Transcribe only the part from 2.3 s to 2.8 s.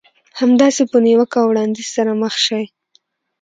شئ.